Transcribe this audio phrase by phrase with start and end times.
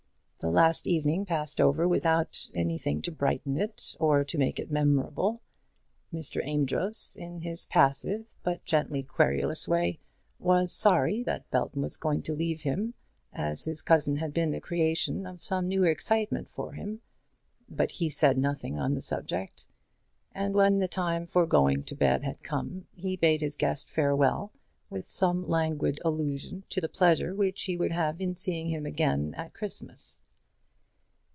[0.43, 5.43] The last evening passed over without anything to brighten it or to make it memorable.
[6.11, 6.43] Mr.
[6.43, 9.99] Amedroz, in his passive, but gently querulous way,
[10.39, 12.95] was sorry that Belton was going to leave him,
[13.31, 17.01] as his cousin had been the creation of some new excitement for him,
[17.69, 19.67] but he said nothing on the subject;
[20.31, 24.51] and when the time for going to bed had come, he bade his guest farewell
[24.89, 29.35] with some languid allusion to the pleasure which he would have in seeing him again
[29.35, 30.23] at Christmas.